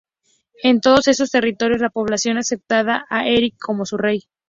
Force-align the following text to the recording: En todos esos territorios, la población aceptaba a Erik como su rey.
En 0.63 0.81
todos 0.81 1.07
esos 1.07 1.29
territorios, 1.29 1.79
la 1.79 1.91
población 1.91 2.39
aceptaba 2.39 3.05
a 3.07 3.27
Erik 3.27 3.53
como 3.59 3.85
su 3.85 3.97
rey. 3.97 4.23